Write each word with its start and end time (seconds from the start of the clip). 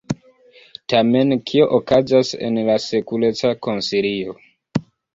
Tamen 0.93 1.35
kio 1.51 1.69
okazas 1.79 2.33
en 2.49 2.59
la 2.71 2.81
Sekureca 2.89 3.55
Konsilio? 3.69 4.39